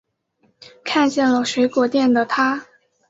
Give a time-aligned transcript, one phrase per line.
[0.83, 2.65] 看见了水果店的她